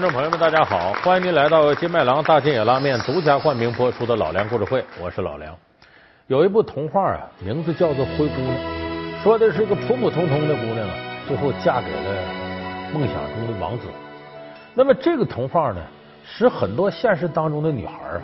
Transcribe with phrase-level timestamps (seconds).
[0.00, 0.94] 观众朋友们，大家好！
[1.02, 5.54] 欢迎您来到金麦郎大金野拉面独家冠名播出的《老梁故事会》，我是老梁。
[6.26, 8.56] 有一部童话啊，名字叫做《灰姑娘》，
[9.22, 10.94] 说的是个普普通通的姑娘啊，
[11.28, 12.14] 最后嫁给了
[12.94, 13.88] 梦想中的王子。
[14.72, 15.82] 那么这个童话呢，
[16.24, 18.22] 使很多现实当中的女孩啊，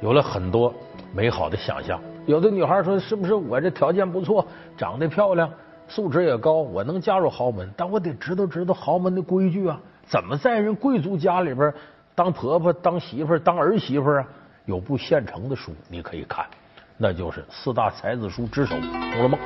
[0.00, 0.74] 有了很多
[1.14, 2.00] 美好的想象。
[2.26, 4.44] 有的女孩说：“是不是我这条件不错，
[4.76, 5.48] 长得漂亮，
[5.86, 7.70] 素质也高，我能嫁入豪门？
[7.76, 11.72] 但我得知道知道豪门的规矩啊。”怎么在人贵族家里边
[12.14, 14.26] 当婆婆、当媳妇、当儿媳妇啊？
[14.64, 16.44] 有部现成的书你可以看，
[16.96, 19.38] 那就是四大才子书之首《红楼梦》。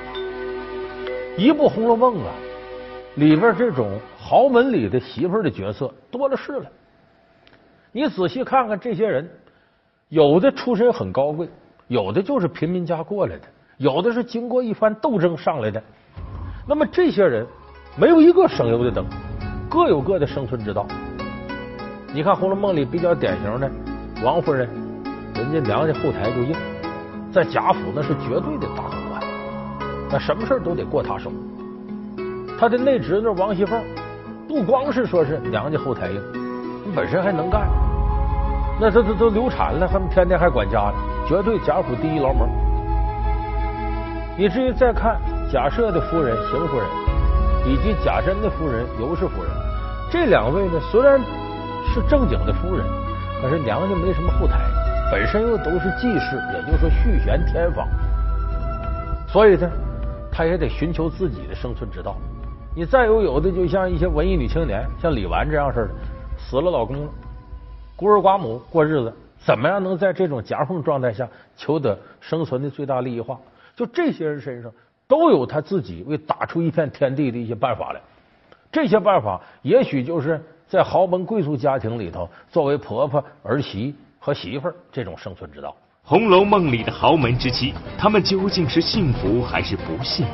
[1.36, 2.32] 一部《红楼梦》啊，
[3.16, 6.64] 里边这种豪门里的媳妇的角色多了是了。
[7.92, 9.28] 你仔细看看这些人，
[10.08, 11.46] 有的出身很高贵，
[11.88, 13.42] 有的就是贫民家过来的，
[13.76, 15.82] 有的是经过一番斗争上来的。
[16.66, 17.46] 那么这些人
[17.94, 19.04] 没有一个省油的灯。
[19.70, 20.84] 各有各的生存之道。
[22.12, 23.70] 你看《红楼梦》里比较典型的
[24.20, 24.68] 王夫人，
[25.32, 26.56] 人家娘家后台就硬，
[27.32, 29.22] 在贾府那是绝对的大总管，
[30.10, 31.30] 那什么事都得过他手。
[32.58, 33.80] 他的内侄女王熙凤，
[34.48, 36.20] 不光是说是娘家后台硬，
[36.96, 37.68] 本身还能干。
[38.80, 40.94] 那这这都流产了，他们天天还管家呢，
[41.28, 42.44] 绝对贾府第一劳模。
[44.36, 46.88] 你至于再看贾赦的夫人邢夫人，
[47.68, 49.59] 以及贾珍的夫人尤氏夫人。
[50.10, 51.20] 这两位呢，虽然
[51.94, 52.84] 是正经的夫人，
[53.40, 54.58] 可是娘家没什么后台，
[55.12, 57.86] 本身又都是继室，也就是说续弦天房，
[59.28, 59.70] 所以呢，
[60.32, 62.16] 她也得寻求自己的生存之道。
[62.74, 65.90] 你再有有的，就像一些文艺女青年，像李纨这样似的，
[66.36, 67.12] 死了老公了，
[67.94, 73.38] 孤儿寡母过日子，怎么样能在这种夹缝状态下求得生存的最大利益化？
[73.76, 74.72] 就这些人身上
[75.06, 78.00] 都有他自己为打出一片天地的一些办法来。
[78.72, 85.70] 这些办法，也许就是在豪门贵族家庭里头，作为婆婆、儿媳和媳妇儿这种生存之道。
[86.02, 90.26] 《红楼梦》里的豪门之妻，他们究竟是幸福还是不幸？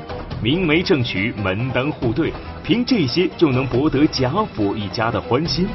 [0.42, 2.32] 明媒正娶，门当户对，
[2.62, 5.66] 凭这些就能博得贾府一家的欢心？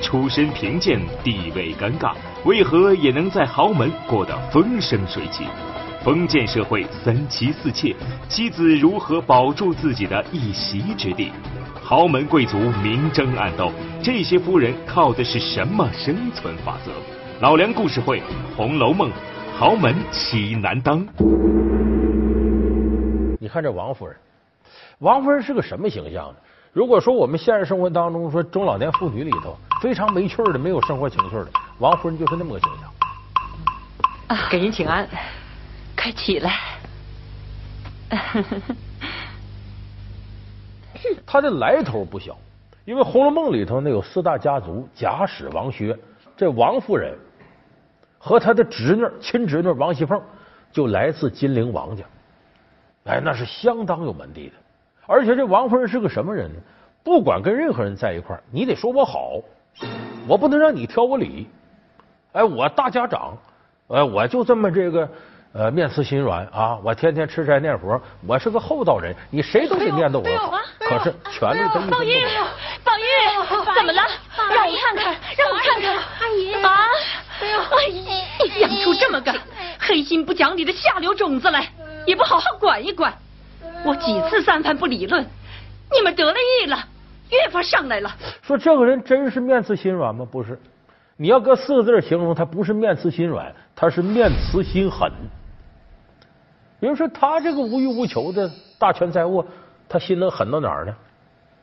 [0.00, 5.44] 出身贫贱，地位尴尬，为何也能在豪门过得风生水起？
[6.06, 7.92] 封建社会三妻四妾，
[8.28, 11.32] 妻子如何保住自己的一席之地？
[11.82, 16.92] 豪门贵族明争暗斗，这些夫人靠的是什么生存法则？
[17.40, 18.20] 老梁故事会
[18.56, 19.10] 《红楼梦》，
[19.58, 21.04] 豪门岂难当？
[23.40, 24.14] 你看这王夫人，
[25.00, 26.36] 王夫人是个什么形象呢？
[26.72, 31.48] 如果说我们现实生活当中说中老年妇女里头非常没趣的、没有生活情趣的，
[31.80, 32.92] 王夫人就是那么个形象。
[34.28, 35.08] 啊，给您请安，
[36.06, 36.52] 快起来。
[41.26, 42.38] 他的来头不小，
[42.84, 45.98] 因为《红楼梦》里头那有四大家族：贾史王薛。
[46.36, 47.18] 这王夫人
[48.18, 50.22] 和他的侄女、亲侄女王熙凤
[50.70, 52.04] 就来自金陵王家，
[53.06, 54.54] 哎，那是相当有门第的。
[55.08, 56.60] 而且这王夫人是个什么人呢？
[57.02, 59.42] 不管跟任何人在一块儿，你得说我好，
[60.28, 61.48] 我不能让你挑我理。
[62.30, 63.36] 哎，我大家长，
[63.88, 65.10] 哎，我就这么这个。
[65.56, 66.76] 呃，面慈心软啊！
[66.84, 70.52] 我天天吃斋念佛，我是个厚道人，你谁都得念叨我好。
[70.78, 72.26] 可是权力他一宝玉，
[72.84, 74.02] 宝玉，怎么了？
[74.50, 75.96] 让我看看，让我看看。
[75.96, 76.76] 阿姨啊！
[77.40, 78.04] 哎呦，阿姨，
[78.54, 79.34] 你养出这么个
[79.80, 81.66] 黑心不讲理的下流种子来，
[82.04, 83.14] 也不好好管一管。
[83.82, 85.24] 我几次三番不理论，
[85.90, 86.78] 你们得了意了，
[87.30, 88.14] 越发上来了。
[88.42, 90.26] 说这个人真是面慈心软吗？
[90.30, 90.60] 不是，
[91.16, 95.10] 你要搁四个字形容他，不是面慈心软，他是面慈心狠。
[96.78, 99.44] 比如说，他这个无欲无求的大权在握，
[99.88, 100.94] 他心能狠到哪儿呢？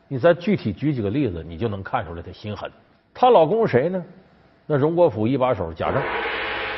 [0.08, 2.72] 你再具体举几个例子，你就能看出来他心狠。
[3.14, 4.04] 她老公是谁呢？
[4.66, 6.02] 那荣国府一把手贾政。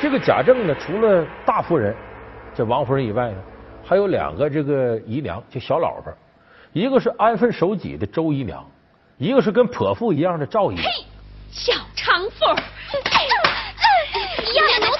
[0.00, 1.94] 这个贾政呢，除了大夫人
[2.54, 3.38] 这王夫人以外呢，
[3.84, 6.12] 还有两个这个姨娘，就小老婆，
[6.72, 8.64] 一个是安分守己的周姨娘，
[9.16, 10.84] 一个是跟泼妇一样的赵姨娘。
[11.50, 12.44] 小娼妇！
[14.38, 14.90] 你要想牛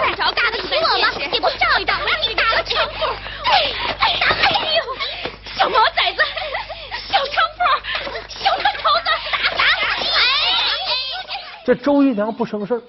[11.66, 12.80] 这周姨娘不生事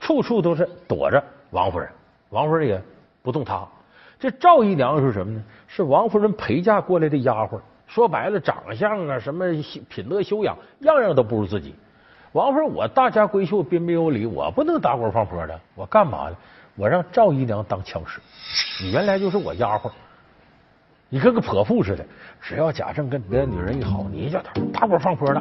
[0.00, 1.88] 处处都是躲着王夫人，
[2.30, 2.82] 王夫人也
[3.22, 3.64] 不动她。
[4.18, 5.40] 这赵姨娘是什么呢？
[5.68, 9.46] 是王夫人陪嫁过来的丫鬟，说白了，长相啊，什么
[9.88, 11.72] 品德修养，样样都不如自己。
[12.32, 15.60] 王夫人，我大家闺秀，彬彬有礼，我不能打滚放坡的。
[15.76, 16.36] 我干嘛呢？
[16.74, 18.20] 我让赵姨娘当枪使。
[18.82, 19.88] 你原来就是我丫鬟，
[21.08, 22.04] 你跟个泼妇似的，
[22.40, 24.40] 只要贾政跟别的女人一好，你就
[24.72, 25.40] 大锅放泼的，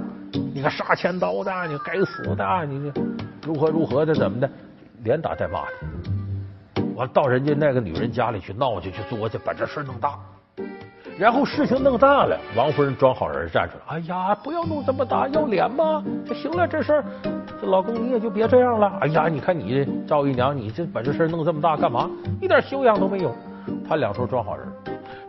[0.53, 3.01] 你个杀千刀的，你该死的，你这
[3.47, 4.47] 如何如何的怎么的，
[5.03, 6.83] 连打带骂的。
[6.95, 10.19] 完到人家那个女人家里去闹去，去作去，把这事弄大。
[11.17, 16.03] 然后事情弄大了，王夫人装好人站出来，哎呀，不要弄这么大，要脸吗？
[16.27, 17.03] 这行了，这事，
[17.59, 18.99] 这老公你也就别这样了。
[19.01, 22.07] 哎呀，你看你赵姨娘，你这把这事弄这么大干嘛？
[22.39, 23.35] 一点修养都没有。
[23.89, 24.67] 他两头装好人。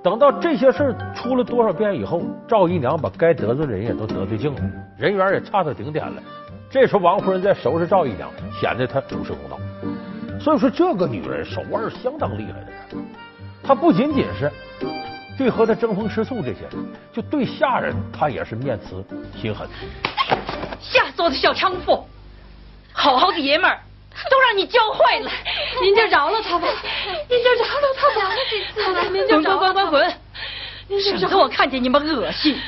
[0.06, 4.60] 等到这些事出了多少遍以后，赵姨娘把该得罪的人也都得罪净了，
[4.96, 6.22] 人缘也差到顶点了。
[6.70, 9.58] 这时候王夫人在收拾赵姨娘，显得她主持公道。
[10.38, 13.04] 所以说，这个女人手腕相当厉害的人，
[13.64, 14.48] 她不仅仅是
[15.36, 19.04] 对和她争风吃醋这些人，就对下人她也是面慈
[19.36, 19.66] 心狠。
[20.80, 22.06] 吓死我的小娼妇！
[22.92, 23.80] 好好的爷们儿。
[24.30, 25.30] 都让你教坏了，
[25.82, 26.68] 您就饶了他吧，
[27.28, 28.28] 您就饶了他吧，
[28.84, 29.90] 好了，您就滚滚滚滚
[30.88, 32.58] 滚，省得我看见你们恶心。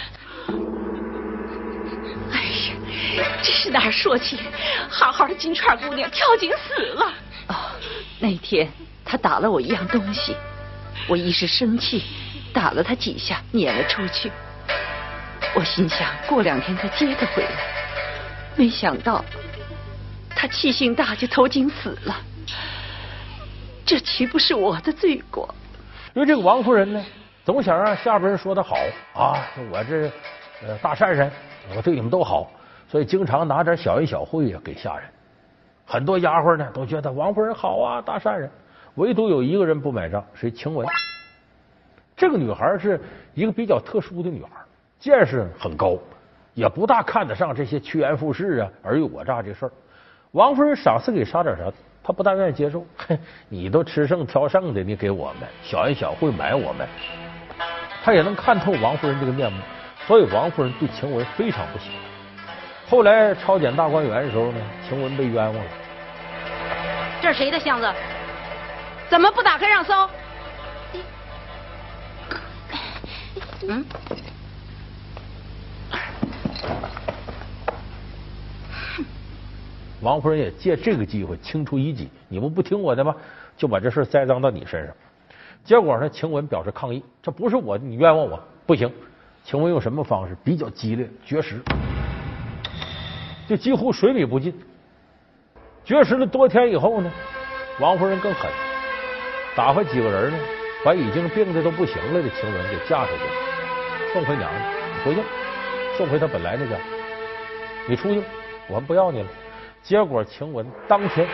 [2.33, 2.41] 哎
[3.17, 4.39] 呀，这是哪儿说起？
[4.89, 7.13] 好好的金钏姑娘跳井死了。
[7.49, 7.55] 哦，
[8.19, 8.69] 那天
[9.05, 10.37] 他打了我一样东西，
[11.07, 12.05] 我一时生气，
[12.53, 14.31] 打了他几下，撵了出去。
[15.55, 17.51] 我心想过两天再接他回来，
[18.55, 19.25] 没想到。
[20.41, 22.15] 他气性大，就投井死了，
[23.85, 25.53] 这岂不是我的罪过？
[26.15, 27.05] 因为这个王夫人呢，
[27.45, 28.77] 总想让下边人说她好
[29.15, 29.35] 啊，
[29.73, 30.09] 我这
[30.65, 31.29] 呃大善人，
[31.75, 32.49] 我对你们都好，
[32.87, 35.11] 所以经常拿点小恩小惠呀给下人。
[35.85, 38.49] 很多丫鬟呢都觉得王夫人好啊，大善人，
[38.95, 40.53] 唯独有一个人不买账，谁？
[40.53, 40.87] 晴雯。
[42.17, 43.01] 这个女孩是
[43.35, 44.51] 一个比较特殊的女孩，
[45.01, 45.99] 见识很高，
[46.55, 49.73] 也不大看得上这些趋炎附势啊、尔虞我诈这事儿。
[50.33, 51.65] 王夫人赏赐给啥点啥，
[52.03, 52.85] 他不大愿意接受。
[52.97, 56.87] 嘿， 你都吃剩挑剩的，你给我们小恩小惠买我们，
[58.05, 59.59] 他也能看透王夫人这个面目，
[60.07, 61.99] 所以王夫人对晴雯非常不喜欢。
[62.89, 65.71] 后来抄检大观园的时候呢，晴雯被冤枉了。
[67.21, 67.91] 这是谁的箱子？
[69.09, 70.11] 怎么不打开让搜？
[73.67, 73.85] 嗯。
[80.01, 83.15] 王夫人也借这个机会清除异己，你们不听我的吗？
[83.57, 84.95] 就把这事栽赃到你身上。
[85.65, 88.91] 结果呢，晴雯表示抗议，这不是我，你冤枉我，不行。
[89.45, 90.37] 晴雯用什么方式？
[90.45, 91.61] 比较激烈，绝食，
[93.49, 94.55] 就几乎水米不进。
[95.85, 97.11] 绝食了多天以后呢，
[97.81, 98.49] 王夫人更狠，
[99.57, 100.39] 打发几个人呢，
[100.85, 105.21] 把已经病的都不行了的晴雯给架出去，送回娘家，回去，
[105.97, 106.77] 送回她本来那家。
[107.89, 108.23] 你出去，
[108.69, 109.29] 我们不要你了。
[109.83, 111.27] 结果晴雯当天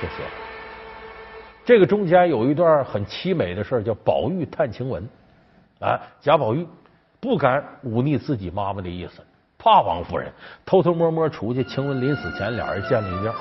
[0.00, 0.28] 就死了。
[1.64, 5.08] 这个中间有一段很凄美的事，叫宝玉探晴雯。
[5.80, 6.66] 啊，贾宝玉
[7.20, 9.20] 不敢忤逆自己妈妈的意思，
[9.58, 10.32] 怕王夫人，
[10.64, 11.64] 偷偷摸摸出去。
[11.64, 13.32] 晴雯临死前，俩人见了一面。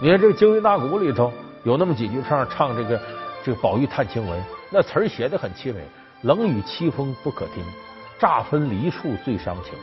[0.00, 1.32] 你看这个《京韵大鼓》里头
[1.64, 3.00] 有那么几句唱，唱这个
[3.44, 5.80] 这个宝玉探晴雯，那词儿写的很凄美。
[6.22, 7.62] 冷雨凄风不可听，
[8.18, 9.74] 乍分离处最伤情。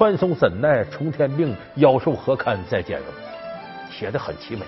[0.00, 3.06] 穿松怎奈重天病，妖兽何堪再见容？
[3.90, 4.64] 写的很凄美，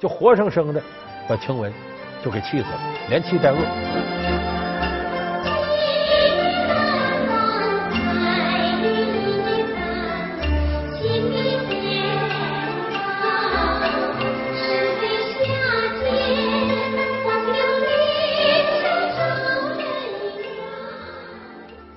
[0.00, 0.82] 就活生生的
[1.28, 1.72] 把晴雯
[2.20, 4.21] 就给气死了，连气带饿。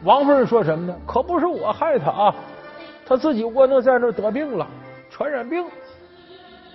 [0.06, 0.96] 王夫人说什么呢？
[1.08, 2.36] 可不是我害他啊，
[3.08, 4.68] 他自己窝囊在那得病了，
[5.10, 5.66] 传染病，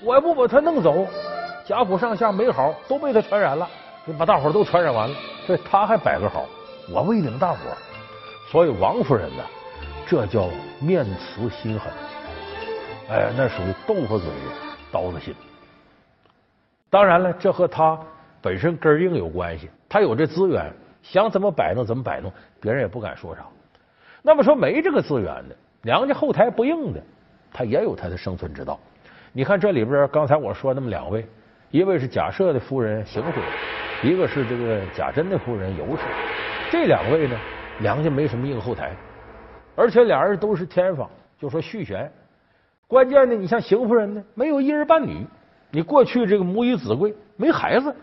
[0.02, 1.06] 我要不把他弄走，
[1.64, 3.68] 贾府上下没好都被他传染了，
[4.04, 6.44] 就把大伙都传染完了，这他还摆个好，
[6.92, 7.58] 我未领大伙，
[8.50, 9.44] 所以王夫人呢，
[10.08, 10.48] 这叫
[10.80, 11.92] 面慈心狠，
[13.10, 14.28] 哎，那属于豆腐嘴
[14.90, 15.32] 刀子心。
[16.90, 17.96] 当然了，这和他
[18.42, 20.74] 本身根硬有关系，他有这资源。
[21.02, 23.42] 想怎么摆弄怎么摆弄，别人也不敢说啥。
[24.22, 27.02] 那么说没这个资源的，娘家后台不硬的，
[27.52, 28.78] 他也有他的生存之道。
[29.32, 31.26] 你看这里边，刚才我说那么两位，
[31.70, 33.48] 一位是贾赦的夫人邢夫人，
[34.02, 36.02] 一个是这个贾珍的夫人尤氏。
[36.70, 37.38] 这两位呢，
[37.78, 38.94] 娘家没什么硬后台，
[39.76, 42.10] 而且俩人都是天房，就说续弦。
[42.86, 45.24] 关键呢，你像邢夫人呢，没有一儿半女，
[45.70, 47.94] 你过去这个母以子贵，没孩子。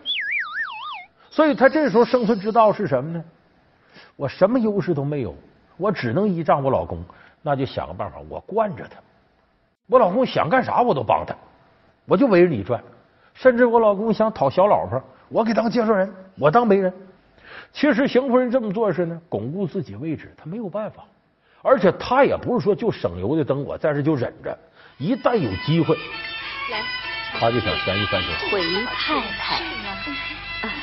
[1.37, 3.23] 所以，他这时候生存之道是什么呢？
[4.15, 5.35] 我什么优势都没有，
[5.77, 7.05] 我只能依仗我老公，
[7.43, 8.99] 那就想个办法，我惯着他。
[9.85, 11.35] 我老公想干啥，我都帮他，
[12.05, 12.83] 我就围着你转。
[13.35, 16.91] 甚至我老公想讨小老婆，我给当介绍人，我当媒人。
[17.71, 21.03] 其实邢夫人这么做是呢，巩固自己位置，她没有办法。
[21.61, 24.57] 而且她也不是说就省油的灯，我在这就忍着。
[24.97, 25.95] 一旦有机会，
[26.71, 26.81] 来，
[27.39, 28.49] 她就想咸鱼翻身。
[28.49, 29.63] 回太太，
[30.61, 30.73] 啊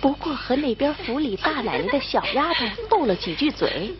[0.00, 3.94] 不过和那边府里大奶奶的小丫头斗了几句嘴，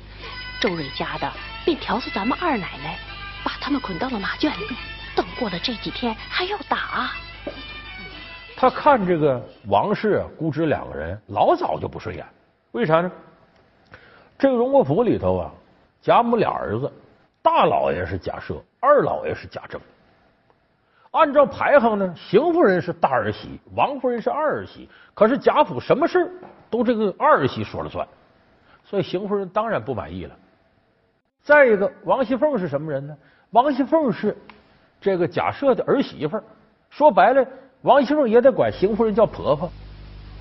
[0.60, 1.32] 周瑞家的
[1.64, 2.98] 便调唆咱们二奶奶
[3.44, 4.66] 把他们捆到了马圈里。
[5.14, 7.12] 等过了这几天还要打。
[8.56, 12.26] 他看这个王氏、姑侄两个人老早就不顺眼，
[12.72, 13.10] 为啥呢？
[14.38, 15.52] 这个荣国府里头啊，
[16.00, 16.90] 贾母俩儿子，
[17.42, 19.80] 大老爷是贾赦，二老爷是贾政。
[21.12, 24.88] 按照排行呢，邢夫人是大儿媳，王夫人是二儿媳。
[25.14, 26.30] 可是贾府什么事
[26.68, 28.06] 都这个二儿媳说了算，
[28.84, 30.34] 所以邢夫人当然不满意了。
[31.42, 33.16] 再一个，王熙凤是什么人呢？
[33.50, 34.36] 王熙凤是
[35.00, 36.40] 这个贾赦的儿媳妇，
[36.88, 37.46] 说白了。
[37.82, 39.70] 王熙凤也得管邢夫人叫婆婆，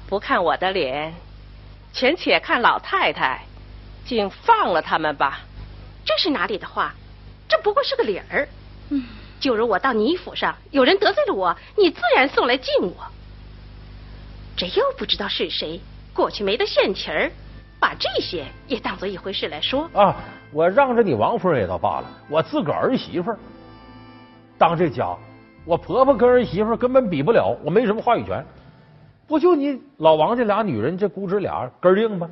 [0.07, 1.11] 不看我的脸，
[1.91, 3.41] 全且看老太太，
[4.05, 5.39] 竟放了他们吧。
[6.05, 6.93] 这是哪里的话？
[7.49, 8.47] 这不过是个理儿。
[8.89, 9.03] 嗯，
[9.41, 12.93] 就如我到你府上，有人得罪了我，你自然送来敬我。
[14.55, 15.81] 这又不知道是谁，
[16.13, 17.31] 过去没得现钱儿，
[17.79, 19.89] 把这些也当做一回事来说。
[19.93, 20.15] 啊，
[20.53, 23.35] 我让着你王夫人也倒罢了，我自个儿儿媳妇
[24.59, 25.17] 当这家。
[25.65, 28.45] 我婆婆跟儿媳妇根本比不了，我没什么话语权。
[29.27, 32.29] 不就你老王这俩女人，这姑侄俩根硬吗？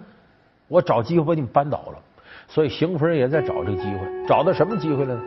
[0.68, 2.00] 我找机会把你们扳倒了。
[2.48, 5.22] 所以邢夫人也在找这个机会，找到什么机会了呢？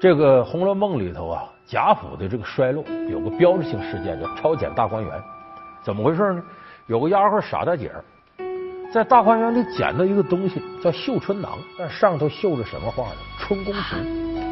[0.00, 5.22] 这个《红楼梦》里头啊，贾府的这个衰落有个标志性事件，叫抄检大观园。
[5.82, 6.42] 怎么回事呢？
[6.86, 7.92] 有个丫鬟傻大姐
[8.90, 13.16] 在大观园里捡到一个东西，叫绣春囊，但上头绣着什么画呢？
[13.38, 13.96] 春宫图。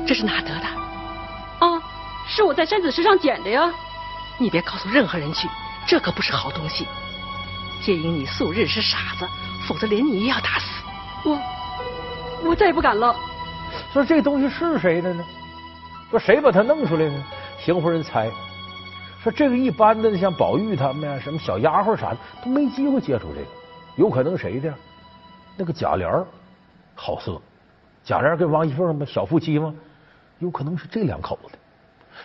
[0.07, 1.67] 这是哪得的？
[1.67, 1.83] 啊。
[2.31, 3.73] 是我在山子石上捡的呀！
[4.37, 5.49] 你别告诉任何人去，
[5.87, 6.87] 这可不是好东西。
[7.81, 9.27] 皆因你素日是傻子，
[9.67, 10.67] 否则连你也要打死。
[11.25, 11.41] 我
[12.51, 13.17] 我再也不敢了。
[13.95, 15.25] 说这东西是谁的呢？
[16.11, 17.25] 说谁把他弄出来呢？
[17.59, 18.31] 邢夫人猜，
[19.23, 23.47] 说这个一般的像宝玉他们呀，什么小丫鬟啥的都没机会接触这个，
[23.97, 24.73] 有可能谁的？
[25.57, 26.25] 那个贾琏
[26.95, 27.39] 好色，
[28.03, 29.75] 贾琏跟王熙凤嘛小夫妻吗？
[30.39, 31.59] 有可能是这两口子。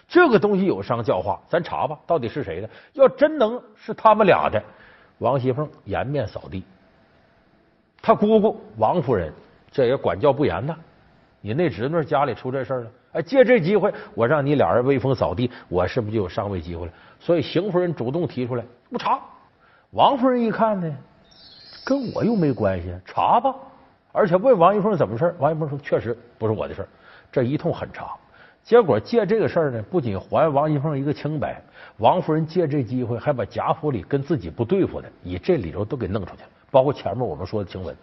[0.08, 2.70] 这个东西有伤教化，咱查吧，到底是谁的？
[2.94, 4.63] 要真能是他们俩的，
[5.18, 6.63] 王熙凤颜面扫地。
[8.02, 9.34] 他姑姑王夫人
[9.72, 10.74] 这也管教不严呐，
[11.42, 16.91] 你那侄女家里出这事了，哎，借这机会我让你俩人威风扫地，我是不是就有上位机会了？
[17.20, 19.20] 所以邢夫人主动提出来不查。
[19.91, 20.96] 王夫人一看呢，
[21.86, 23.53] 跟我又没关系，查吧。
[24.12, 26.88] 而且问王熙凤怎么事王熙凤说确实不是我的事
[27.32, 28.13] 这一通狠查。
[28.63, 31.62] 结果借这个事儿呢，不仅还王熙凤一个清白，
[31.98, 36.50] 王夫人借这机会还把贾府里跟自己不对付的，以这理由都给弄出去了。
[36.72, 37.93] 包括前面我们说的晴雯，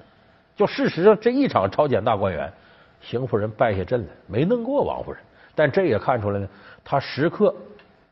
[0.55, 2.53] 就事实上这一场抄检大观园，
[3.01, 5.21] 邢夫人败下阵来，没弄过王夫人。
[5.55, 6.49] 但这也看出来呢，
[6.85, 7.55] 她时刻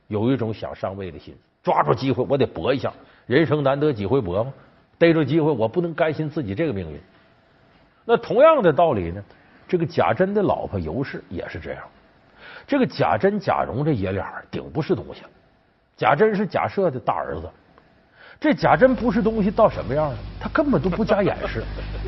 [0.08, 2.92] 有一种想上位的心，抓住机会我得搏一下。
[3.26, 4.52] 人生难得几回搏嘛，
[4.98, 7.00] 逮住机会我不能甘心自己这个命运。
[8.04, 9.22] 那同样的道理呢，
[9.68, 11.82] 这个贾珍的老婆尤氏也是这样。
[12.66, 15.22] 这个贾珍、贾蓉这爷俩顶不是东西。
[15.96, 17.50] 贾珍是贾赦的大儿子，
[18.40, 20.18] 这贾珍不是东西到什么样呢？
[20.40, 21.62] 他根本都不加掩饰。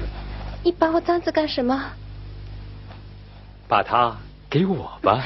[0.65, 1.93] 你把我簪子干什么？
[3.71, 4.13] 把它
[4.51, 5.23] 给我吧。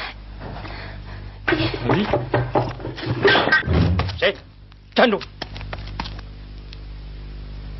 [1.88, 2.04] 你
[4.18, 4.36] 谁？
[4.94, 5.18] 站住！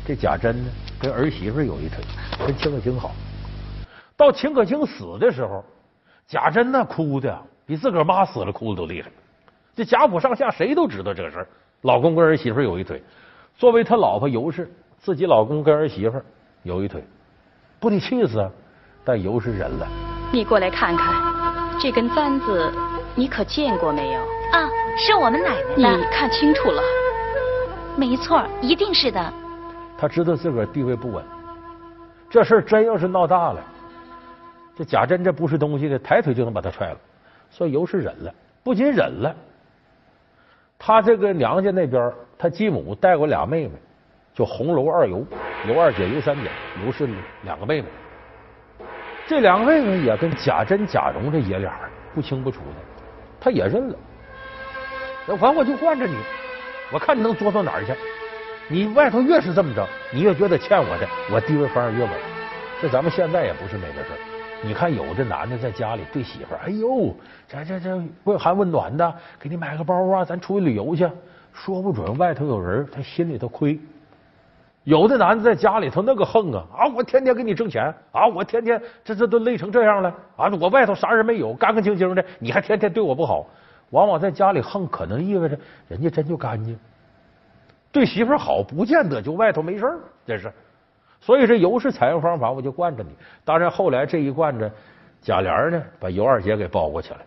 [0.07, 2.03] 这贾珍呢，跟儿媳妇有一腿，
[2.47, 3.11] 跟秦可卿好。
[4.17, 5.63] 到秦可卿死的时候。
[6.27, 9.11] 贾珍那哭的比自个儿妈死了哭的都厉害，
[9.75, 11.47] 这贾府上下谁都知道这事儿。
[11.81, 13.03] 老公跟儿媳妇有一腿，
[13.55, 14.67] 作为他老婆尤氏，
[14.97, 16.19] 自己老公跟儿媳妇
[16.63, 17.03] 有一腿，
[17.79, 18.49] 不得气死啊？
[19.03, 20.14] 但尤氏忍了。
[20.31, 21.15] 你过来看看，
[21.79, 22.71] 这根簪子
[23.13, 24.19] 你可见过没有？
[24.51, 25.97] 啊，是我们奶奶的。
[25.97, 26.81] 你看清楚了？
[27.95, 29.33] 没错，一定是的。
[29.97, 31.23] 他知道自个儿地位不稳，
[32.29, 33.63] 这事儿真要是闹大了。
[34.75, 36.97] 这贾珍这不是东西的，抬腿就能把他踹了，
[37.49, 39.33] 所以尤氏忍了，不仅忍了，
[40.77, 43.71] 他这个娘家那边，他继母带过俩妹妹，
[44.33, 45.25] 就红楼二尤，
[45.65, 46.51] 尤二姐、尤三姐，
[46.85, 47.07] 尤氏
[47.43, 47.87] 两个妹妹，
[49.27, 51.73] 这两个妹妹也跟贾珍、贾蓉这爷俩
[52.13, 53.03] 不清不楚的，
[53.39, 53.95] 他也认了，
[55.27, 56.15] 反正我就惯着你，
[56.93, 57.93] 我看你能作到哪儿去？
[58.67, 62.11] 你外头越是这么着，你越觉得欠我的，我地位反而越稳。
[62.81, 64.17] 这咱们现在也不是没这事儿。
[64.61, 67.15] 你看，有这男的在家里对媳妇儿，哎呦，
[67.47, 71.07] 这这这问寒问暖的，给你买个包啊，咱出去旅游去。
[71.53, 73.79] 说不准外头有人，他心里头亏。
[74.85, 76.87] 有的男的在家里头那个横啊啊！
[76.95, 78.27] 我天天给你挣钱啊！
[78.27, 80.47] 我天天这这都累成这样了啊！
[80.61, 83.45] 我外头啥人没有，干干净净的，你还天天对我不好。
[83.89, 86.77] 往往在家里横，可能意味着人家真就干净。
[87.91, 90.51] 对媳妇好，不见得就外头没事儿，这是。
[91.19, 93.09] 所以这尤氏采用方法，我就惯着你。
[93.43, 94.71] 当然后来这一惯着，
[95.19, 97.19] 贾琏呢把尤二姐给包过去了，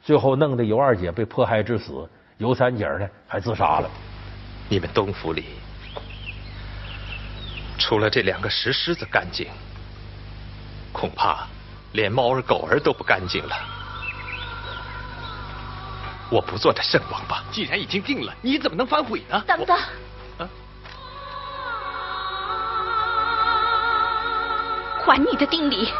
[0.00, 2.08] 最后弄得尤二姐被迫害致死，
[2.38, 3.90] 尤三姐呢还自杀了。
[4.70, 5.44] 你们东府里。
[7.78, 9.48] 除了这两个石狮子干净，
[10.92, 11.46] 恐怕
[11.92, 13.56] 连猫儿狗儿都不干净了。
[16.30, 17.44] 我不做这圣王吧？
[17.52, 19.42] 既然已经定了，你怎么能反悔呢？
[19.46, 19.78] 等等，
[25.04, 25.92] 还你的定礼。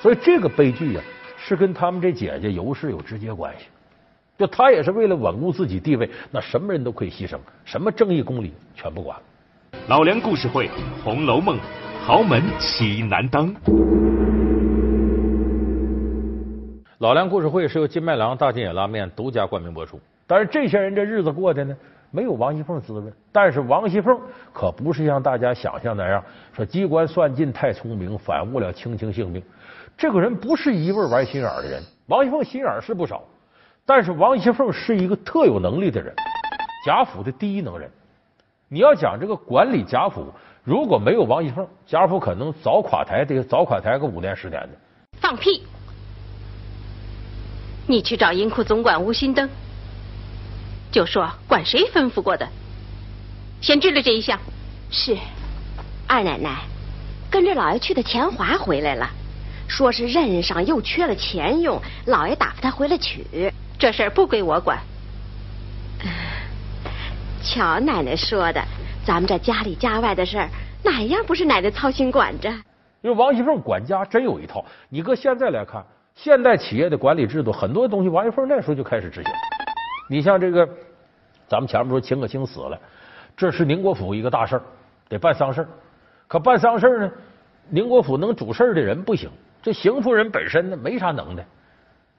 [0.00, 1.02] 所以这个悲剧呀。
[1.46, 3.66] 是跟他们这姐姐尤氏有直接关系，
[4.38, 7.36] 就他也是为了稳固自己地位，那什么人都可以牺牲，
[7.66, 9.14] 什么正义公理全不管。
[9.88, 10.68] 老梁故事会
[11.04, 11.58] 《红楼梦》，
[12.02, 13.54] 豪门岂难当？
[16.96, 20.00] 老梁故事会是由金麦郎大金眼拉面独家冠名播出。
[20.26, 21.76] 但是这些人这日子过的呢，
[22.10, 23.12] 没有王熙凤滋润。
[23.30, 24.18] 但是王熙凤
[24.50, 26.24] 可不是像大家想象那样，
[26.54, 29.42] 说机关算尽太聪明，反误了卿卿性命。
[29.96, 33.22] 这个人不是一味玩心眼的人，王熙凤心眼是不少，
[33.86, 36.14] 但是王熙凤是一个特有能力的人，
[36.84, 37.90] 贾府的第一能人。
[38.68, 40.32] 你要讲这个管理贾府，
[40.64, 44.70] 如果没有王熙凤，贾府可能早垮台得，早垮台个五年十年的。
[45.20, 45.62] 放屁！
[47.86, 49.48] 你去找银库总管吴新登，
[50.90, 52.48] 就说管谁吩咐过的，
[53.60, 54.38] 先知了这一项。
[54.90, 55.16] 是，
[56.08, 56.62] 二奶奶
[57.30, 59.08] 跟着老爷去的钱华回来了。
[59.68, 64.78] 说是任上又缺了钱用，老爷打发他回来取，这事儿不归我管。
[67.42, 68.62] 乔奶奶说的，
[69.04, 70.48] 咱们这家里家外的事儿，
[70.82, 72.50] 哪样不是奶奶操心管着？
[73.02, 79.32] 因为王熙凤管家真有一套，你搁现在来看，现代企业的管理制度，很多东西王熙凤那时候就开始执行。
[80.08, 80.66] 你像这个，
[81.46, 82.78] 咱们前面说秦可卿死了，
[83.36, 84.62] 这是宁国府一个大事儿，
[85.08, 85.68] 得办丧事儿
[86.26, 87.10] 可办丧事儿呢，
[87.68, 89.28] 宁国府能主事儿的人不行。
[89.64, 91.42] 这邢夫人本身呢没啥能耐，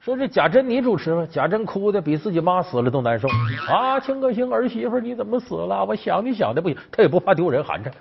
[0.00, 3.28] 说这贾珍你主持吧，贾珍哭的比自己妈死了都难受
[3.68, 4.00] 啊！
[4.00, 5.84] 秦可卿儿媳妇你怎么死了？
[5.84, 7.92] 我想你想的不行，他也不怕丢人寒碜，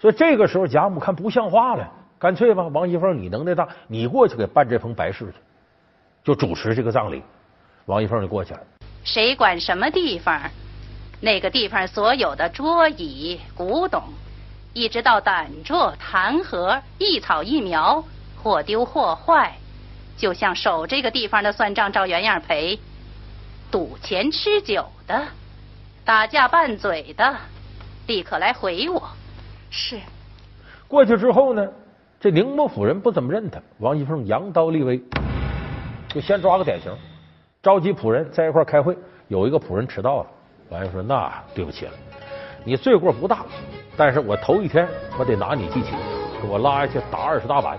[0.00, 1.86] 所以这个时候贾母看不像话了，
[2.18, 5.34] 干脆吧，王熙凤你能耐大，你过去给办这封白事去，
[6.24, 7.22] 就主持这个葬礼。
[7.84, 8.60] 王熙凤就过去了。
[9.04, 10.40] 谁管什么地方？
[11.20, 14.02] 那个地方所有的桌椅、古董，
[14.72, 18.02] 一直到胆桌、弹盒，一草一苗。
[18.48, 19.52] 或丢或坏，
[20.16, 22.80] 就像守这个地方的算账照原样赔，
[23.70, 25.22] 赌钱吃酒的，
[26.02, 27.36] 打架拌嘴的，
[28.06, 29.06] 立刻来回我。
[29.68, 30.00] 是。
[30.88, 31.68] 过去之后呢，
[32.18, 33.60] 这宁国府人不怎么认他。
[33.80, 34.98] 王熙凤扬刀立威，
[36.08, 36.90] 就先抓个典型，
[37.62, 38.96] 召集仆人在一块开会。
[39.26, 40.26] 有一个仆人迟到了，
[40.70, 41.92] 王熙说：“那对不起了，
[42.64, 43.44] 你罪过不大，
[43.94, 45.92] 但是我头一天我得拿你记情，
[46.40, 47.78] 给我拉下去打二十大板。”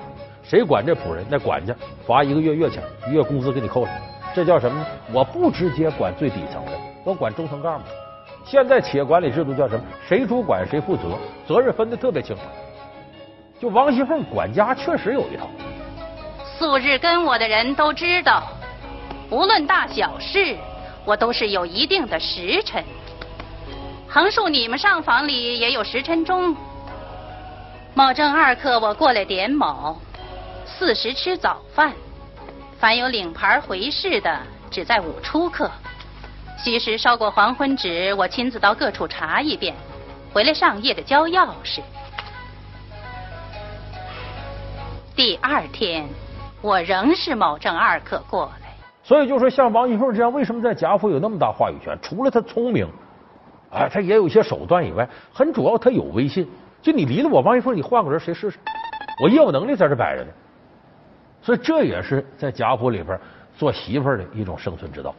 [0.50, 1.24] 谁管这仆人？
[1.30, 1.76] 那管家
[2.08, 2.82] 罚一个月月钱，
[3.12, 3.94] 月工资给你扣上。
[4.34, 4.86] 这叫什么呢？
[5.14, 6.72] 我不直接管最底层的，
[7.04, 7.86] 我管中层干部。
[8.44, 9.86] 现在企业管理制度叫什么？
[10.08, 11.04] 谁主管谁负责，
[11.48, 12.42] 责任分的特别清楚。
[13.60, 15.48] 就王熙凤管家确实有一套。
[16.58, 18.42] 素日跟我的人都知道，
[19.30, 20.58] 无论大小事，
[21.06, 22.84] 我都是有一定的时辰。
[24.08, 26.56] 横竖你们上房里也有时辰钟。
[27.94, 29.96] 卯正二刻，我过来点卯。
[30.78, 31.94] 四时吃早饭，
[32.78, 35.70] 凡有领牌回事的，只在午初刻。
[36.58, 39.76] 戌时烧过黄昏纸，我亲自到各处查一遍，
[40.32, 41.82] 回来上夜的交钥匙。
[45.16, 46.08] 第二天，
[46.62, 48.70] 我仍是卯正二刻过来。
[49.04, 51.98] 所以就说，像王熙凤这样，为什么在贾府有那么大话语权？
[52.02, 52.88] 除了她聪明，
[53.72, 56.50] 哎，她也有一些手段以外，很主要她有威信。
[56.82, 58.58] 就你离了我王熙凤，你换个人谁试试？
[59.22, 60.32] 我业务能力在这摆着呢。
[61.42, 63.20] 所以这也是在贾府里边
[63.58, 65.14] 做媳妇的一种生存之道。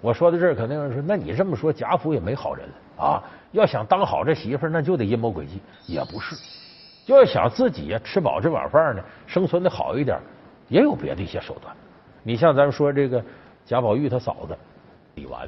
[0.00, 3.22] 我说到这儿，肯定有人说：“那你这么说，贾府也没好人了啊？
[3.52, 6.34] 要想当好这媳妇，那就得阴谋诡计。”也不是，
[7.06, 10.18] 要想自己呀吃饱这碗饭呢，生存的好一点，
[10.66, 11.72] 也有别的一些手段。
[12.24, 13.22] 你像咱们说这个
[13.64, 14.58] 贾宝玉他嫂子
[15.14, 15.46] 李纨，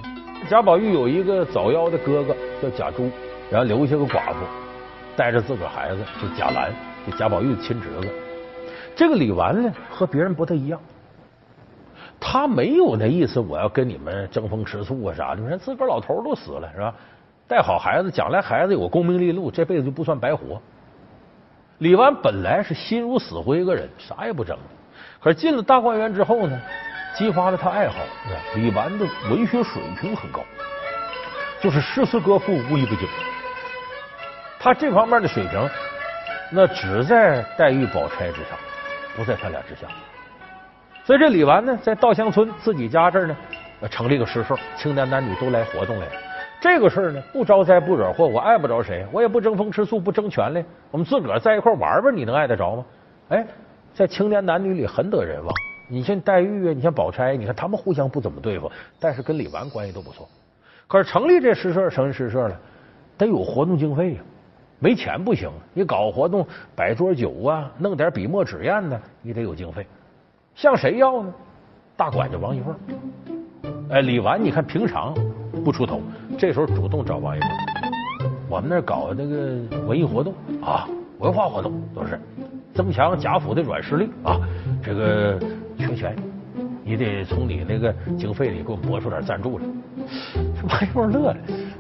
[0.48, 3.10] 贾宝玉有一个早夭的哥哥叫贾珠，
[3.50, 4.46] 然后留下个寡妇，
[5.16, 6.72] 带着自个儿孩子就贾兰，
[7.04, 8.23] 就贾宝玉的亲侄子。
[8.96, 10.80] 这个李纨呢，和别人不太一样。
[12.20, 15.40] 他没有那意思，我要跟你们争风吃醋啊啥的。
[15.40, 16.94] 你看自个儿老头都死了是吧？
[17.46, 20.61] 带好孩子，将来孩子有功名利禄，这辈子就不算白活。
[21.78, 24.57] 李纨本来是心如死灰一个人，啥也不争。
[25.20, 26.59] 可是进了大观园之后呢，
[27.14, 27.96] 激发了他爱好。
[28.54, 30.40] 李纨的文学水平很高，
[31.61, 33.07] 就是诗词歌赋无一不精。
[34.59, 35.68] 他这方面的水平，
[36.50, 38.57] 那只在黛玉、宝钗之上，
[39.16, 39.87] 不在他俩之下。
[41.05, 43.37] 所以这李纨呢，在稻香村自己家这儿呢，
[43.90, 46.12] 成立个诗社，青年男女都来活动来了。
[46.61, 52.85] 这个事儿呢，不招灾不惹祸，我碍不着谁，我也不争风吃醋，不争权利，我们自个儿在一块玩玩，你能碍得着吗？
[53.29, 53.46] 哎，
[53.92, 55.55] 在青年男女里很得人望。
[55.90, 60.27] 你像黛玉啊，你像宝钗，你看他们互相不怎么对付，但是跟李纨关系都不错。
[60.88, 62.59] 可是成立这诗社，成立诗社了，
[63.18, 64.20] 得有活动经费呀，
[64.84, 65.50] 没钱不行。
[65.72, 69.86] 你搞活动，摆桌酒啊，弄点笔墨纸砚呢，你得有经费。
[70.54, 71.32] 向谁要呢？
[71.96, 72.76] 大管家王一凤。
[73.88, 75.14] 哎，李纨，你看平常
[75.64, 76.02] 不出头，
[76.36, 77.48] 这时候主动找王一凤。
[78.46, 80.86] 我们那儿搞那个文艺活动啊，
[81.18, 82.20] 文化活动都是
[82.74, 84.38] 增强贾府的软实力啊。
[84.82, 85.40] 这个
[85.78, 86.14] 缺钱，
[86.84, 89.64] 你得从你那个经费里给我拨出点赞助来。
[90.54, 91.36] 这王一凤乐了，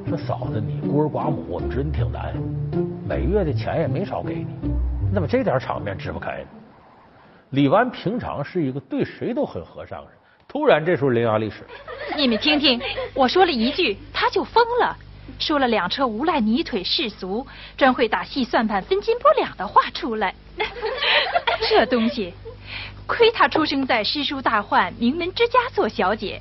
[0.08, 2.32] 说：“嫂子，你孤儿寡母我们真挺难，
[3.06, 4.46] 每月的钱也没少给你，
[5.12, 6.48] 怎么这点场面支不开呢？”
[7.50, 10.14] 李纨平常是一个对谁都很和善的人，
[10.48, 11.64] 突然这时候伶牙俐齿。
[12.16, 12.80] 你们听听，
[13.14, 14.96] 我说了一句，他就疯了，
[15.38, 20.34] 说了两车无赖泥腿世俗，专会打细算盘分斤拨两的话出来。
[21.68, 22.32] 这东西，
[23.06, 26.40] 亏他出生在诗书大宦名门之家做小姐，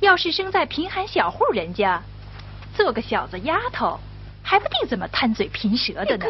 [0.00, 2.02] 要是生在贫寒小户人家，
[2.74, 3.98] 做个小子丫头。
[4.46, 6.24] 还不定怎么贪嘴贫舌的呢！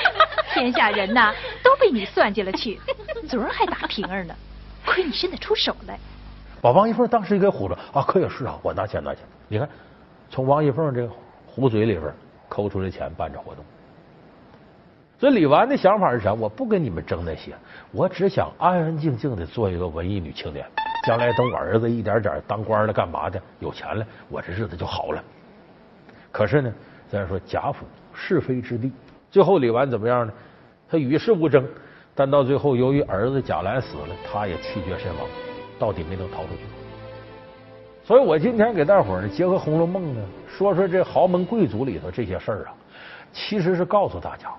[0.54, 2.80] 天下人呐，都被你算计了去。
[3.28, 4.34] 昨儿还打平儿呢，
[4.86, 5.98] 亏你伸得出手来。
[6.62, 9.22] 把王一凤当时一给唬着啊，可也是啊，我拿钱拿钱。
[9.48, 9.68] 你看，
[10.30, 11.10] 从王一凤这个
[11.46, 12.10] 壶嘴里边
[12.48, 13.62] 抠出来钱办这活动。
[15.20, 16.32] 所以李纨的想法是啥？
[16.32, 17.52] 我不跟你们争那些，
[17.92, 20.64] 我只想安安静静的做一个文艺女青年。
[21.06, 25.22] 将来等我儿子一点点当官了、干嘛的，有钱了，我这日子就好了。
[26.32, 26.72] 可是呢？
[27.08, 28.92] 再说贾府是非之地，
[29.30, 30.32] 最后李纨怎么样呢？
[30.90, 31.66] 他与世无争，
[32.14, 35.26] 但到最后由于儿子贾兰死了，他也气绝身亡，
[35.78, 36.60] 到底没能逃出去。
[38.04, 42.74] 所以我今天给大伙儿呢，结合《红楼梦》呢，说说这豪门贵族里头这些事儿啊，
[43.32, 44.50] 其实是告诉大家，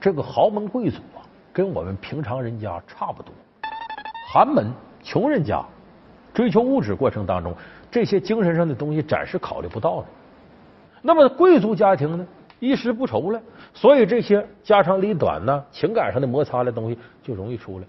[0.00, 3.32] 这个豪门贵族啊，跟我们平常人家差不多。
[4.32, 5.64] 寒门穷人家
[6.34, 7.54] 追求物质过程当中，
[7.90, 10.06] 这些精神上的东西暂时考虑不到的。
[11.02, 12.26] 那么贵族家庭呢，
[12.58, 13.40] 衣食不愁了，
[13.72, 17.84] 所以这些家长里短呢，情感上的摩擦的东西就容易出来。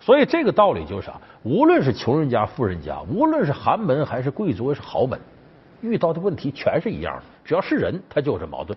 [0.00, 1.18] 所以这个道理就是啥？
[1.42, 5.18] 无论是穷人家、富人家，无论是寒门还是贵族还是豪门，
[5.80, 7.22] 遇到的问题全是一样的。
[7.44, 8.76] 只要是人，他就是矛盾。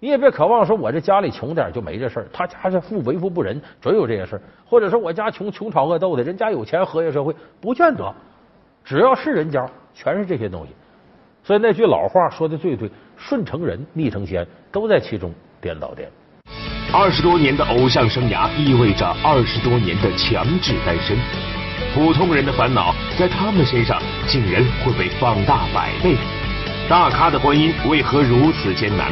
[0.00, 4.40] 你也别渴望说，我这家里穷点就没这事，他家是富为富不仁，准有这些事。
[4.66, 8.12] 或者说我家穷，穷吵恶斗的，人家有钱，和谐社会，不见得。
[8.82, 10.72] 只要是人家，全是这些东西。
[11.44, 16.08] 所以那句老话说的最对，顺成人，逆成仙，都在其中颠倒颠。
[16.92, 21.16] 二十多年的偶像生涯意味着二十多年的强制单身，
[21.94, 26.16] 普通人的烦恼在他们身上竟然会被放大百倍。
[26.88, 29.10] 大咖的婚姻为何如此艰难？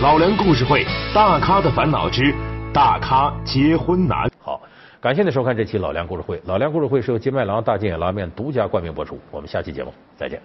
[0.00, 2.34] 老梁故事会，大咖的烦恼之
[2.72, 4.30] 大咖结婚难。
[4.40, 4.60] 好，
[5.00, 6.40] 感谢您收看这期老梁故事会。
[6.46, 9.20] 老梁故事会是由金麦郎大金眼拉面独家冠名播出。
[9.30, 10.40] 我们下期节目再见。